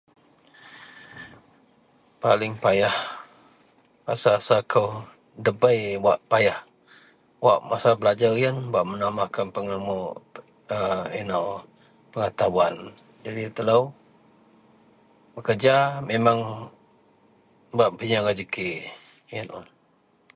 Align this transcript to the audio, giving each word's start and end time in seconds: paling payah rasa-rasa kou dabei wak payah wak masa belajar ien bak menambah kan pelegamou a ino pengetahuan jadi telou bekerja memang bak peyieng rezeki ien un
paling 2.23 2.53
payah 2.63 2.97
rasa-rasa 4.07 4.57
kou 4.71 4.87
dabei 5.45 5.79
wak 6.05 6.19
payah 6.31 6.59
wak 7.43 7.59
masa 7.69 7.89
belajar 7.99 8.31
ien 8.43 8.57
bak 8.73 8.85
menambah 8.91 9.27
kan 9.35 9.47
pelegamou 9.53 10.03
a 10.75 10.77
ino 11.21 11.41
pengetahuan 12.11 12.75
jadi 13.25 13.43
telou 13.55 13.83
bekerja 15.35 15.75
memang 16.11 16.39
bak 17.77 17.91
peyieng 17.97 18.25
rezeki 18.29 18.69
ien 19.35 19.47
un 19.57 19.65